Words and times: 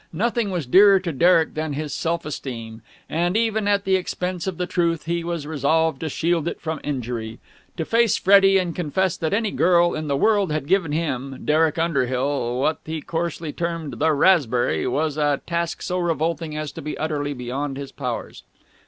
Nothing 0.11 0.49
was 0.49 0.65
dearer 0.65 0.99
to 1.01 1.11
Derek 1.13 1.53
than 1.53 1.73
his 1.73 1.93
self 1.93 2.25
esteem, 2.25 2.81
and, 3.07 3.37
even 3.37 3.67
at 3.67 3.83
the 3.85 3.97
expense 3.97 4.47
of 4.47 4.57
the 4.57 4.65
truth, 4.65 5.05
he 5.05 5.23
was 5.23 5.45
resolved 5.45 5.99
to 5.99 6.09
shield 6.09 6.47
it 6.47 6.59
from 6.59 6.79
injury. 6.83 7.37
To 7.77 7.85
face 7.85 8.17
Freddie 8.17 8.57
and 8.57 8.75
confess 8.75 9.15
that 9.17 9.31
any 9.31 9.51
girl 9.51 9.93
in 9.93 10.07
the 10.07 10.17
world 10.17 10.51
had 10.51 10.65
given 10.65 10.91
him, 10.91 11.41
Derek 11.45 11.77
Underhill, 11.77 12.57
what 12.59 12.79
he 12.83 12.99
coarsely 13.01 13.53
termed 13.53 13.99
the 13.99 14.11
raspberry 14.13 14.87
was 14.87 15.17
a 15.17 15.41
task 15.45 15.83
so 15.83 15.99
revolting 15.99 16.57
as 16.57 16.71
to 16.71 16.81
be 16.81 16.97
utterly 16.97 17.35
beyond 17.35 17.77
his 17.77 17.91
powers. 17.91 18.41